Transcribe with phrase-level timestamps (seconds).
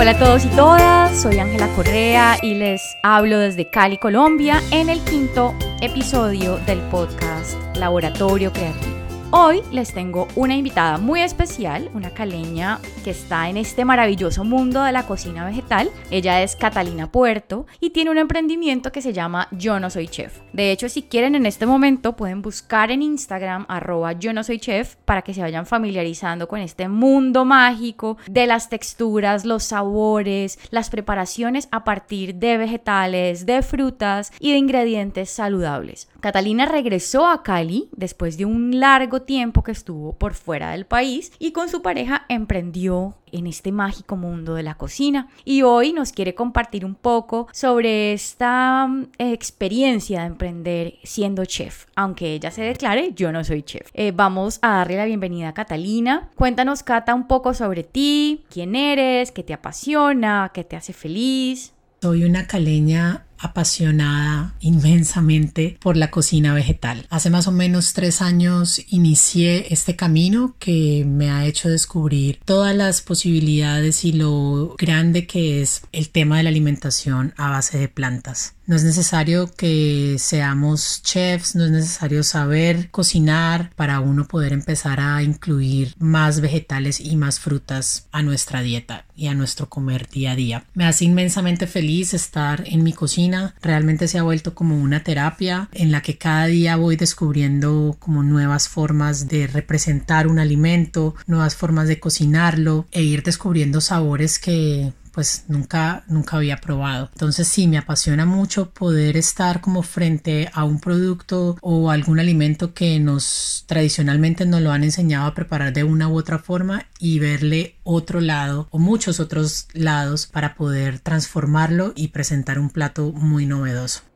[0.00, 4.88] Hola a todos y todas, soy Ángela Correa y les hablo desde Cali, Colombia, en
[4.88, 8.89] el quinto episodio del podcast Laboratorio Creativo.
[9.32, 14.82] Hoy les tengo una invitada muy especial, una caleña que está en este maravilloso mundo
[14.82, 15.88] de la cocina vegetal.
[16.10, 20.40] Ella es Catalina Puerto y tiene un emprendimiento que se llama Yo no soy chef.
[20.52, 24.58] De hecho, si quieren en este momento pueden buscar en Instagram arroba yo no soy
[24.58, 30.58] chef para que se vayan familiarizando con este mundo mágico de las texturas, los sabores,
[30.70, 36.08] las preparaciones a partir de vegetales, de frutas y de ingredientes saludables.
[36.18, 41.32] Catalina regresó a Cali después de un largo tiempo que estuvo por fuera del país
[41.38, 46.12] y con su pareja emprendió en este mágico mundo de la cocina y hoy nos
[46.12, 52.62] quiere compartir un poco sobre esta mm, experiencia de emprender siendo chef, aunque ella se
[52.62, 53.88] declare yo no soy chef.
[53.94, 56.30] Eh, vamos a darle la bienvenida a Catalina.
[56.34, 61.72] Cuéntanos Cata un poco sobre ti, quién eres, qué te apasiona, qué te hace feliz.
[62.02, 67.06] Soy una caleña apasionada inmensamente por la cocina vegetal.
[67.10, 72.74] Hace más o menos tres años inicié este camino que me ha hecho descubrir todas
[72.76, 77.88] las posibilidades y lo grande que es el tema de la alimentación a base de
[77.88, 78.54] plantas.
[78.70, 85.00] No es necesario que seamos chefs, no es necesario saber cocinar para uno poder empezar
[85.00, 90.30] a incluir más vegetales y más frutas a nuestra dieta y a nuestro comer día
[90.30, 90.64] a día.
[90.74, 93.29] Me hace inmensamente feliz estar en mi cocina,
[93.62, 98.22] realmente se ha vuelto como una terapia en la que cada día voy descubriendo como
[98.22, 104.92] nuevas formas de representar un alimento, nuevas formas de cocinarlo e ir descubriendo sabores que
[105.12, 107.10] pues nunca, nunca había probado.
[107.12, 112.74] Entonces sí, me apasiona mucho poder estar como frente a un producto o algún alimento
[112.74, 117.18] que nos tradicionalmente nos lo han enseñado a preparar de una u otra forma y
[117.18, 123.46] verle otro lado o muchos otros lados para poder transformarlo y presentar un plato muy
[123.46, 124.09] novedoso.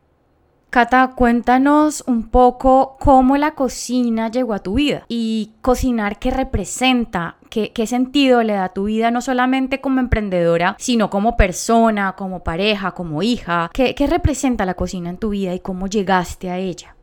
[0.74, 7.36] Cata, cuéntanos un poco cómo la cocina llegó a tu vida y cocinar qué representa,
[7.48, 12.42] qué, sentido le da a tu vida, no solamente como emprendedora, sino como persona, como
[12.42, 13.70] pareja, como hija.
[13.72, 16.96] ¿Qué, qué representa la cocina en tu vida y cómo llegaste a ella?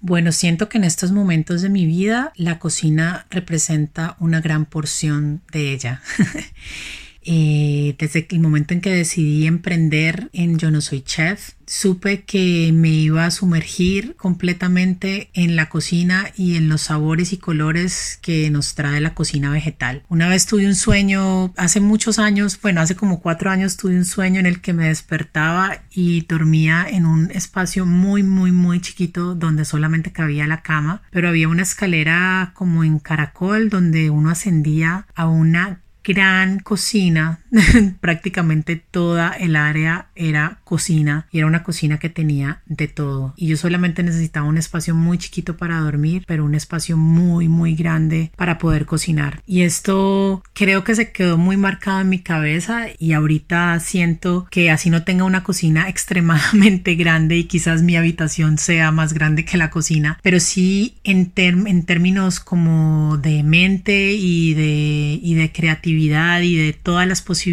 [0.00, 5.42] Bueno, siento que en estos momentos de mi vida la cocina representa una gran porción
[5.50, 6.00] de ella.
[7.26, 12.70] Eh, desde el momento en que decidí emprender en Yo no soy chef, supe que
[12.72, 18.48] me iba a sumergir completamente en la cocina y en los sabores y colores que
[18.50, 20.04] nos trae la cocina vegetal.
[20.08, 24.04] Una vez tuve un sueño, hace muchos años, bueno, hace como cuatro años tuve un
[24.04, 29.34] sueño en el que me despertaba y dormía en un espacio muy, muy, muy chiquito
[29.34, 35.06] donde solamente cabía la cama, pero había una escalera como en caracol donde uno ascendía
[35.16, 35.80] a una
[36.12, 37.40] gran cocina,
[38.00, 43.34] prácticamente toda el área era cocina y era una cocina que tenía de todo.
[43.36, 47.74] Y yo solamente necesitaba un espacio muy chiquito para dormir, pero un espacio muy, muy
[47.74, 49.42] grande para poder cocinar.
[49.46, 54.70] Y esto creo que se quedó muy marcado en mi cabeza y ahorita siento que
[54.70, 59.56] así no tenga una cocina extremadamente grande y quizás mi habitación sea más grande que
[59.56, 66.56] la cocina, pero sí en, términos como de mente y de, y de creatividad y
[66.56, 67.45] de todas las posibilidades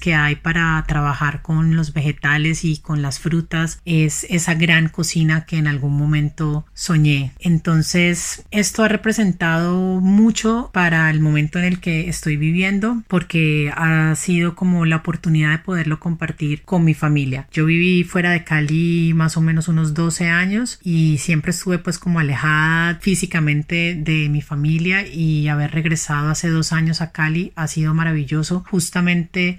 [0.00, 5.46] que hay para trabajar con los vegetales y con las frutas es esa gran cocina
[5.46, 7.32] que en algún momento soñé.
[7.40, 14.14] Entonces esto ha representado mucho para el momento en el que estoy viviendo porque ha
[14.14, 17.48] sido como la oportunidad de poderlo compartir con mi familia.
[17.50, 21.98] Yo viví fuera de Cali más o menos unos 12 años y siempre estuve pues
[21.98, 27.66] como alejada físicamente de mi familia y haber regresado hace dos años a Cali ha
[27.66, 29.05] sido maravilloso justamente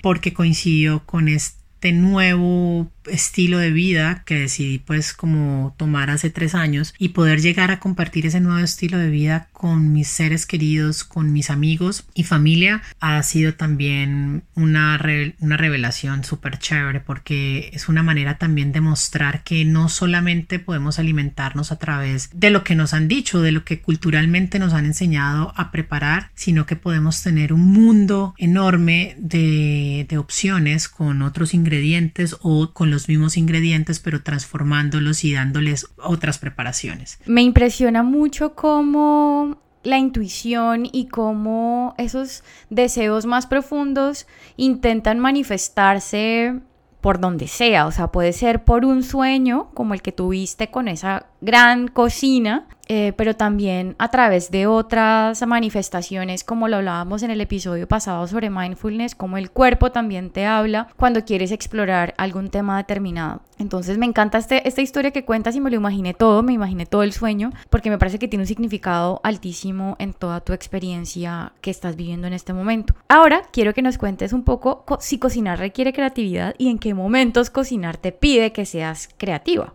[0.02, 6.56] porque coincidió con este nuevo estilo de vida que decidí pues como tomar hace tres
[6.56, 11.04] años y poder llegar a compartir ese nuevo estilo de vida con mis seres queridos,
[11.04, 15.00] con mis amigos y familia ha sido también una,
[15.40, 21.00] una revelación súper chévere porque es una manera también de mostrar que no solamente podemos
[21.00, 24.86] alimentarnos a través de lo que nos han dicho, de lo que culturalmente nos han
[24.86, 31.54] enseñado a preparar, sino que podemos tener un mundo enorme de, de opciones con otros
[31.54, 37.20] ingredientes o con los los mismos ingredientes, pero transformándolos y dándoles otras preparaciones.
[37.28, 46.60] Me impresiona mucho cómo la intuición y cómo esos deseos más profundos intentan manifestarse
[47.02, 50.88] por donde sea, o sea, puede ser por un sueño como el que tuviste con
[50.88, 57.32] esa gran cocina eh, pero también a través de otras manifestaciones, como lo hablábamos en
[57.32, 62.50] el episodio pasado sobre mindfulness, como el cuerpo también te habla cuando quieres explorar algún
[62.50, 63.42] tema determinado.
[63.60, 66.86] Entonces me encanta este, esta historia que cuentas y me lo imaginé todo, me imaginé
[66.86, 71.54] todo el sueño, porque me parece que tiene un significado altísimo en toda tu experiencia
[71.62, 72.94] que estás viviendo en este momento.
[73.08, 77.50] Ahora quiero que nos cuentes un poco si cocinar requiere creatividad y en qué momentos
[77.50, 79.74] cocinar te pide que seas creativa.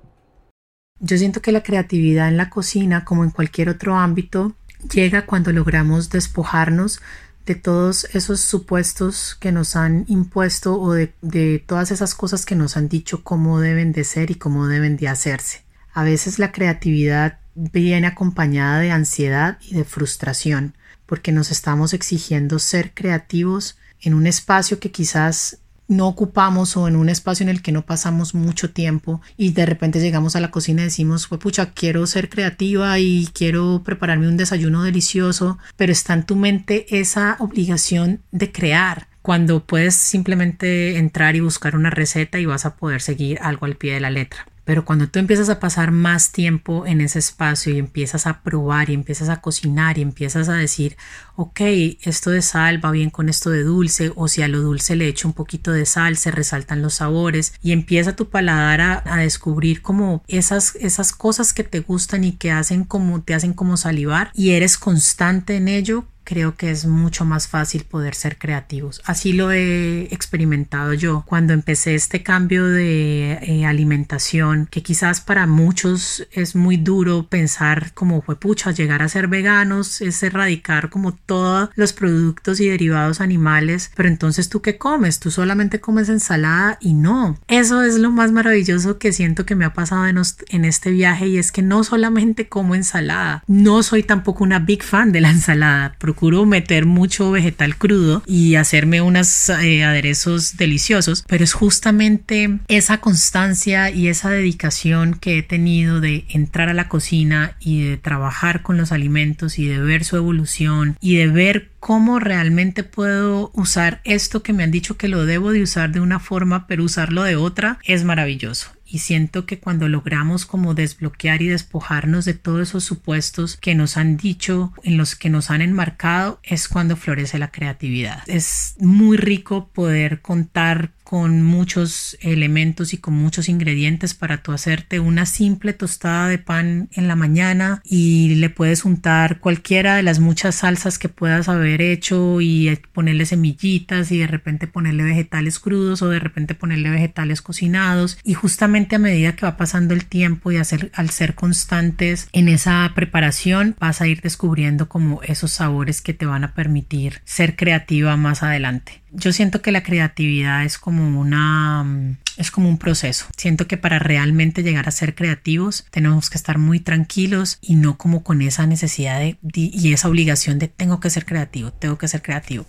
[1.04, 4.54] Yo siento que la creatividad en la cocina, como en cualquier otro ámbito,
[4.94, 7.00] llega cuando logramos despojarnos
[7.44, 12.76] de todos esos supuestos que nos han impuesto o de, todas esas cosas que nos
[12.76, 15.64] han dicho cómo deben de ser y cómo deben de hacerse.
[15.92, 20.76] A veces la creatividad viene acompañada de ansiedad y de frustración,
[21.06, 25.58] porque nos estamos exigiendo ser creativos en un espacio que quizás
[25.88, 29.66] no ocupamos o en un espacio en el que no pasamos mucho tiempo y de
[29.66, 34.28] repente llegamos a la cocina y decimos, pues pucha, quiero ser creativa y quiero prepararme
[34.28, 40.98] un desayuno delicioso, pero está en tu mente esa obligación de crear cuando puedes simplemente
[40.98, 44.10] entrar y buscar una receta y vas a poder seguir algo al pie de la
[44.10, 44.46] letra.
[44.64, 48.90] Pero cuando tú empiezas a pasar más tiempo en ese espacio y empiezas a probar
[48.90, 50.96] y empiezas a cocinar y empiezas a decir,
[51.36, 51.60] ok,
[52.02, 55.08] esto de sal va bien con esto de dulce, o si a lo dulce le
[55.08, 59.18] echo un poquito de sal, se resaltan los sabores y empieza tu paladar a, a
[59.18, 63.76] descubrir como esas, esas cosas que te gustan y que hacen como, te hacen como
[63.76, 69.02] salivar y eres constante en ello, creo que es mucho más fácil poder ser creativos.
[69.04, 75.46] Así lo he experimentado yo cuando empecé este cambio de eh, alimentación, que quizás para
[75.46, 81.12] muchos es muy duro pensar como fue pucha, llegar a ser veganos es erradicar como
[81.12, 85.20] todos los productos y derivados animales, pero entonces tú qué comes?
[85.20, 87.38] Tú solamente comes ensalada y no.
[87.48, 91.28] Eso es lo más maravilloso que siento que me ha pasado en, en este viaje
[91.28, 95.30] y es que no solamente como ensalada, no soy tampoco una big fan de la
[95.30, 102.58] ensalada, procuro meter mucho vegetal crudo y hacerme unos eh, aderezos deliciosos, pero es justamente
[102.68, 107.96] esa constancia y esa dedicación que he tenido de entrar a la cocina y de
[107.96, 113.50] trabajar con los alimentos y de ver su evolución y de ver cómo realmente puedo
[113.54, 116.84] usar esto que me han dicho que lo debo de usar de una forma, pero
[116.84, 122.34] usarlo de otra, es maravilloso y siento que cuando logramos como desbloquear y despojarnos de
[122.34, 126.94] todos esos supuestos que nos han dicho, en los que nos han enmarcado, es cuando
[126.94, 128.22] florece la creatividad.
[128.26, 134.98] Es muy rico poder contar con muchos elementos y con muchos ingredientes para tú hacerte
[134.98, 140.20] una simple tostada de pan en la mañana y le puedes untar cualquiera de las
[140.20, 146.00] muchas salsas que puedas haber hecho y ponerle semillitas y de repente ponerle vegetales crudos
[146.00, 148.16] o de repente ponerle vegetales cocinados.
[148.24, 152.90] Y justamente a medida que va pasando el tiempo y al ser constantes en esa
[152.94, 158.16] preparación vas a ir descubriendo como esos sabores que te van a permitir ser creativa
[158.16, 163.26] más adelante yo siento que la creatividad es como una es como un proceso.
[163.36, 167.98] Siento que para realmente llegar a ser creativos tenemos que estar muy tranquilos y no
[167.98, 172.08] como con esa necesidad de, y esa obligación de tengo que ser creativo, tengo que
[172.08, 172.66] ser creativo.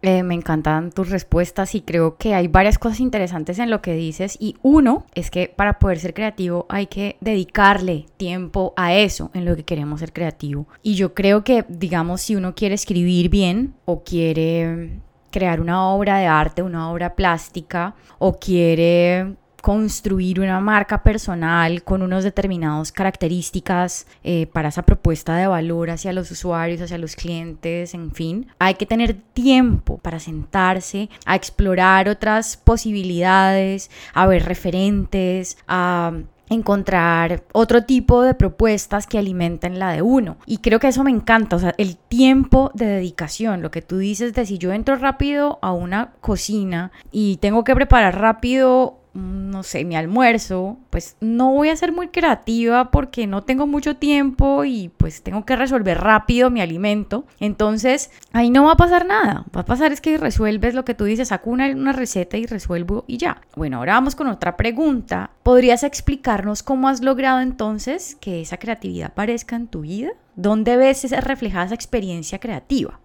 [0.00, 3.94] Eh, me encantan tus respuestas y creo que hay varias cosas interesantes en lo que
[3.94, 9.32] dices y uno es que para poder ser creativo hay que dedicarle tiempo a eso
[9.34, 13.28] en lo que queremos ser creativo y yo creo que digamos si uno quiere escribir
[13.28, 20.60] bien o quiere crear una obra de arte, una obra plástica, o quiere construir una
[20.60, 26.80] marca personal con unas determinadas características eh, para esa propuesta de valor hacia los usuarios,
[26.80, 28.46] hacia los clientes, en fin.
[28.58, 36.12] Hay que tener tiempo para sentarse a explorar otras posibilidades, a ver referentes, a
[36.50, 40.36] encontrar otro tipo de propuestas que alimenten la de uno.
[40.46, 43.98] Y creo que eso me encanta, o sea, el tiempo de dedicación, lo que tú
[43.98, 49.62] dices de si yo entro rápido a una cocina y tengo que preparar rápido no
[49.62, 54.64] sé, mi almuerzo, pues no voy a ser muy creativa porque no tengo mucho tiempo
[54.64, 57.26] y pues tengo que resolver rápido mi alimento.
[57.40, 59.44] Entonces, ahí no va a pasar nada.
[59.56, 62.46] Va a pasar es que resuelves lo que tú dices, saco una, una receta y
[62.46, 63.40] resuelvo y ya.
[63.56, 65.30] Bueno, ahora vamos con otra pregunta.
[65.42, 70.10] ¿Podrías explicarnos cómo has logrado entonces que esa creatividad aparezca en tu vida?
[70.36, 73.00] ¿Dónde ves esa reflejada esa experiencia creativa?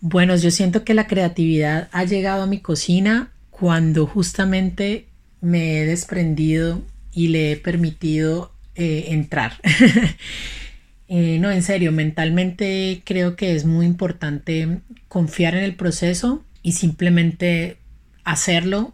[0.00, 5.08] Bueno, yo siento que la creatividad ha llegado a mi cocina cuando justamente
[5.40, 9.54] me he desprendido y le he permitido eh, entrar.
[11.10, 16.72] Eh, no, en serio, mentalmente creo que es muy importante confiar en el proceso y
[16.72, 17.78] simplemente
[18.24, 18.92] hacerlo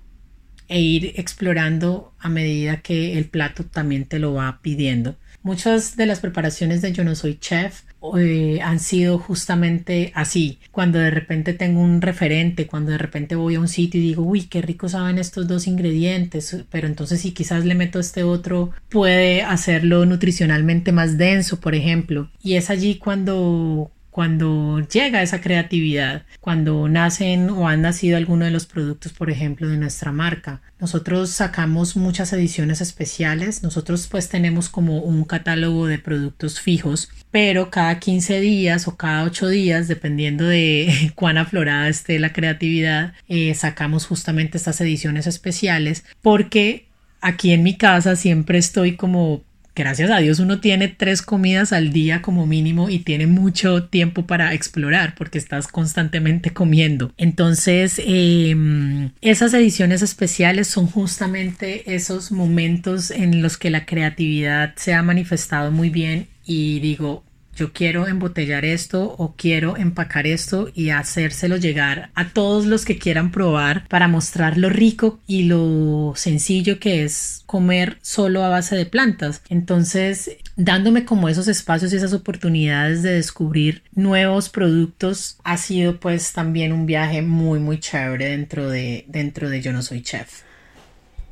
[0.68, 5.16] e ir explorando a medida que el plato también te lo va pidiendo.
[5.42, 7.82] muchas de las preparaciones de Yo no soy chef
[8.18, 10.58] eh, han sido justamente así.
[10.70, 14.22] Cuando de repente tengo un referente, cuando de repente voy a un sitio y digo,
[14.22, 18.70] uy, qué rico saben estos dos ingredientes, pero entonces si quizás le meto este otro,
[18.88, 22.30] puede hacerlo nutricionalmente más denso, por ejemplo.
[22.42, 28.52] Y es allí cuando cuando llega esa creatividad, cuando nacen o han nacido algunos de
[28.52, 30.62] los productos, por ejemplo, de nuestra marca.
[30.78, 37.70] Nosotros sacamos muchas ediciones especiales, nosotros pues tenemos como un catálogo de productos fijos, pero
[37.70, 43.52] cada 15 días o cada 8 días, dependiendo de cuán aflorada esté la creatividad, eh,
[43.54, 46.86] sacamos justamente estas ediciones especiales porque
[47.20, 49.42] aquí en mi casa siempre estoy como
[49.74, 54.26] gracias a Dios uno tiene tres comidas al día como mínimo y tiene mucho tiempo
[54.26, 57.12] para explorar porque estás constantemente comiendo.
[57.16, 64.94] Entonces, em, esas ediciones especiales son justamente esos momentos en los que la creatividad se
[64.94, 67.24] ha manifestado muy bien y digo,
[67.54, 72.98] yo quiero embotellar esto o quiero empacar esto y hacérselo llegar a todos los que
[72.98, 78.76] quieran probar para mostrar lo rico y lo sencillo que es comer solo a base
[78.76, 79.42] de plantas.
[79.48, 86.32] Entonces, dándome como esos espacios y esas oportunidades de descubrir nuevos productos ha sido pues
[86.32, 90.42] también un viaje muy muy chévere dentro de dentro de Yo no soy chef.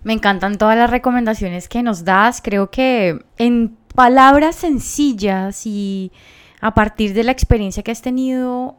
[0.04, 2.40] Me encantan todas las recomendaciones que nos das.
[2.42, 6.12] Creo que en palabras sencillas y
[6.60, 8.76] a partir de la experiencia que has tenido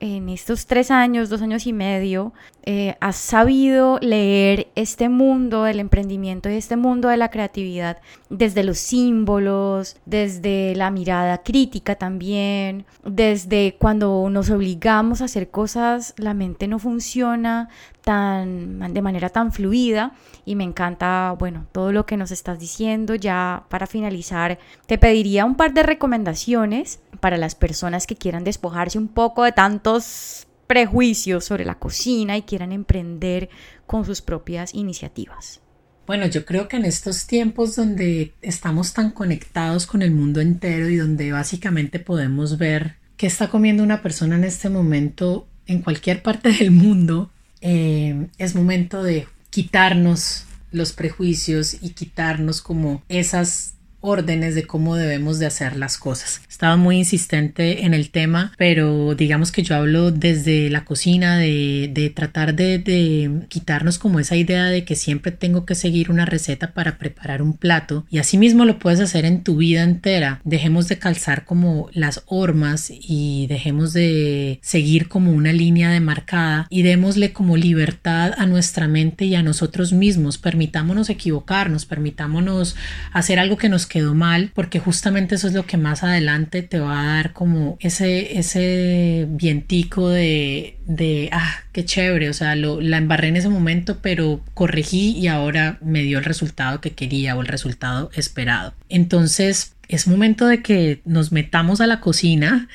[0.00, 5.80] en estos tres años, dos años y medio, eh, has sabido leer este mundo del
[5.80, 12.84] emprendimiento y este mundo de la creatividad desde los símbolos, desde la mirada crítica también,
[13.04, 17.70] desde cuando nos obligamos a hacer cosas, la mente no funciona
[18.04, 20.12] tan, de manera tan fluida
[20.44, 23.14] y me encanta, bueno, todo lo que nos estás diciendo.
[23.14, 28.98] Ya para finalizar, te pediría un par de recomendaciones para las personas que quieran despojarse
[28.98, 33.48] un poco de tantos prejuicios sobre la cocina y quieran emprender
[33.86, 35.60] con sus propias iniciativas.
[36.06, 40.90] Bueno, yo creo que en estos tiempos donde estamos tan conectados con el mundo entero
[40.90, 46.22] y donde básicamente podemos ver qué está comiendo una persona en este momento en cualquier
[46.22, 47.30] parte del mundo,
[47.66, 53.73] eh, es momento de quitarnos los prejuicios y quitarnos como esas
[54.04, 56.42] órdenes de cómo debemos de hacer las cosas.
[56.48, 62.12] Estaba muy insistente en el tema, pero digamos que yo hablo desde la cocina, de,
[62.14, 66.72] tratar de, de, quitarnos como esa idea de que siempre tengo que seguir una receta
[66.72, 70.40] para preparar un plato y así mismo lo puedes hacer en tu vida entera.
[70.44, 76.82] Dejemos de calzar como las hormas y dejemos de seguir como una línea demarcada y
[76.82, 80.38] démosle como libertad a nuestra mente y a nosotros mismos.
[80.38, 82.76] Permitámonos equivocarnos, permitámonos
[83.12, 86.80] hacer algo que nos quedó mal, porque justamente eso es lo que más adelante te
[86.80, 92.80] va a dar como ese, ese vientico de, de, ah, qué chévere, o sea, lo,
[92.80, 97.36] la embarré en ese momento, pero corregí y ahora me dio el resultado que quería
[97.36, 98.74] o el resultado esperado.
[98.88, 102.68] Entonces, es momento de que nos metamos a la cocina.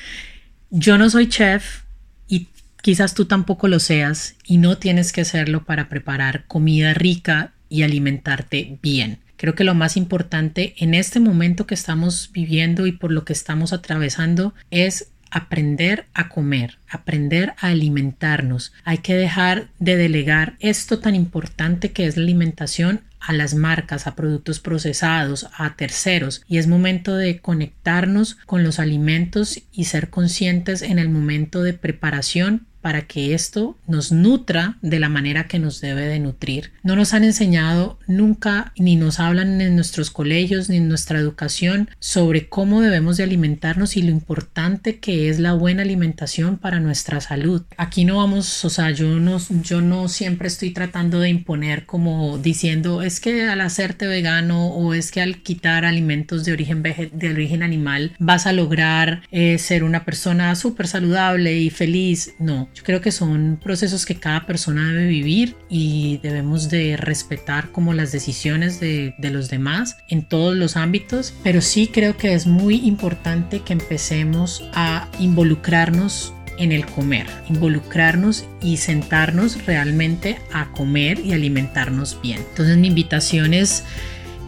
[0.70, 1.82] Yo no soy chef
[2.30, 2.48] y
[2.82, 7.84] quizás tú tampoco lo seas y no tienes que hacerlo para preparar comida rica y
[7.84, 9.20] alimentarte bien.
[9.40, 13.32] Creo que lo más importante en este momento que estamos viviendo y por lo que
[13.32, 18.74] estamos atravesando es aprender a comer, aprender a alimentarnos.
[18.84, 24.08] Hay que dejar de delegar esto tan importante que es la alimentación a las marcas,
[24.08, 30.10] a productos procesados, a terceros y es momento de conectarnos con los alimentos y ser
[30.10, 35.60] conscientes en el momento de preparación para que esto nos nutra de la manera que
[35.60, 36.72] nos debe de nutrir.
[36.84, 41.90] No nos han enseñado nunca ni nos hablan en nuestros colegios ni en nuestra educación
[42.00, 47.22] sobre cómo debemos de alimentarnos y lo importante que es la buena alimentación para nuestra
[47.22, 47.64] salud.
[47.78, 52.38] Aquí no vamos, o sea, yo no, yo no siempre estoy tratando de imponer como
[52.38, 57.30] diciendo es que al hacerte vegano o es que al quitar alimentos de origen, de
[57.30, 62.34] origen animal vas a lograr eh, ser una persona súper saludable y feliz.
[62.40, 67.72] No, yo creo que son procesos que cada persona debe vivir y debemos de respetar
[67.72, 72.34] como las decisiones de, de los demás en todos los ámbitos, pero sí creo que
[72.34, 80.72] es muy importante que empecemos a involucrarnos en el comer, involucrarnos y sentarnos realmente a
[80.74, 82.40] comer y alimentarnos bien.
[82.50, 83.84] Entonces mi invitación es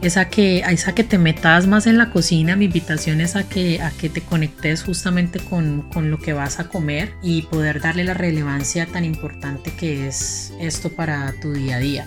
[0.01, 2.55] es a que, a que te metas más en la cocina.
[2.55, 6.59] Mi invitación es a que, a que te conectes justamente con, con lo que vas
[6.59, 11.75] a comer y poder darle la relevancia tan importante que es esto para tu día
[11.75, 12.05] a día.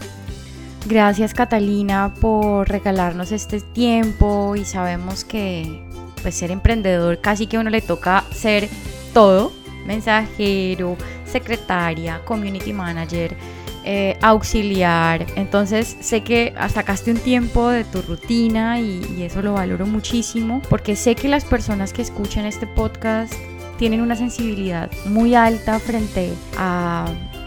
[0.87, 5.81] Gracias Catalina por regalarnos este tiempo y sabemos que
[6.21, 8.69] pues ser emprendedor casi que uno le toca ser
[9.15, 9.53] todo,
[9.87, 13.35] mensajero, secretaria, community manager,
[13.85, 15.27] eh, auxiliar.
[15.37, 20.63] Entonces sé que sacaste un tiempo de tu rutina y, y eso lo valoro muchísimo
[20.69, 23.35] porque sé que las personas que escuchan este podcast
[23.79, 27.07] tienen una sensibilidad muy alta frente a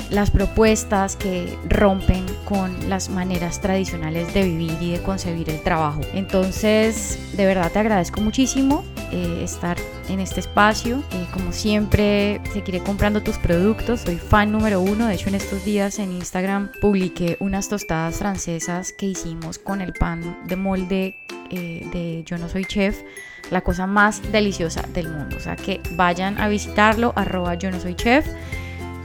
[0.10, 6.02] las propuestas que rompen con las maneras tradicionales de vivir y de concebir el trabajo.
[6.14, 9.78] Entonces, de verdad te agradezco muchísimo eh, estar
[10.10, 11.04] en este espacio.
[11.12, 14.02] Eh, como siempre, seguiré comprando tus productos.
[14.02, 15.08] Soy fan número uno.
[15.08, 19.94] De hecho, en estos días en Instagram publiqué unas tostadas francesas que hicimos con el
[19.94, 21.16] pan de molde
[21.50, 23.02] eh, de Yo no soy chef.
[23.50, 25.38] La cosa más deliciosa del mundo.
[25.38, 28.28] O sea que vayan a visitarlo, arroba yo no soy chef.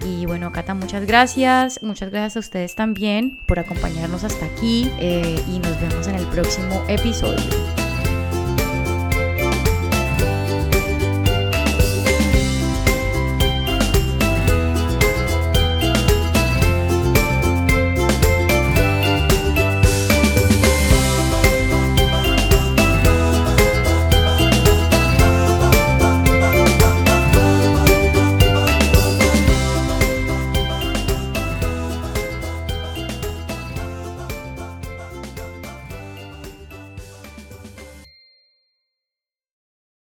[0.04, 1.80] Y bueno, Cata, muchas gracias.
[1.80, 4.90] Muchas gracias a ustedes también por acompañarnos hasta aquí.
[5.00, 7.61] y nos vemos en el próximo episodio.